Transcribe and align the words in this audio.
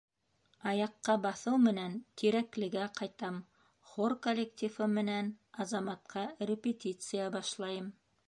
«Аяҡҡа 0.69 1.15
баҫыу 1.25 1.59
менән 1.65 1.97
Тирәклегә 2.21 2.87
ҡайтам, 3.01 3.37
хор 3.91 4.15
коллективы 4.25 4.87
менән 4.95 5.31
«Азамат»ҡа 5.65 6.27
репетиция 6.53 7.29
башлайым. 7.39 7.93